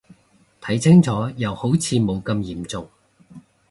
[0.59, 2.89] 睇清楚又好似冇咁嚴重